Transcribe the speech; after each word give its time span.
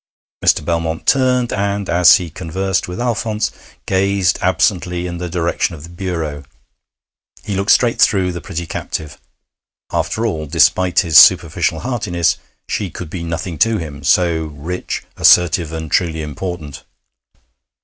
Mr. 0.43 0.65
Belmont 0.65 1.05
turned, 1.05 1.53
and, 1.53 1.87
as 1.87 2.15
he 2.17 2.31
conversed 2.31 2.87
with 2.87 2.99
Alphonse, 2.99 3.51
gazed 3.85 4.39
absently 4.41 5.05
in 5.05 5.19
the 5.19 5.29
direction 5.29 5.75
of 5.75 5.83
the 5.83 5.89
bureau. 5.91 6.41
He 7.43 7.53
looked 7.55 7.69
straight 7.69 8.01
through 8.01 8.31
the 8.31 8.41
pretty 8.41 8.65
captive. 8.65 9.19
After 9.91 10.25
all, 10.25 10.47
despite 10.47 11.01
his 11.01 11.19
superficial 11.19 11.81
heartiness, 11.81 12.37
she 12.67 12.89
could 12.89 13.11
be 13.11 13.21
nothing 13.21 13.59
to 13.59 13.77
him 13.77 14.03
so 14.03 14.45
rich, 14.45 15.03
assertive, 15.17 15.71
and 15.71 15.91
truly 15.91 16.23
important. 16.23 16.83